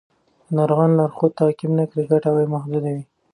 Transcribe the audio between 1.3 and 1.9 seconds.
تعقیب نه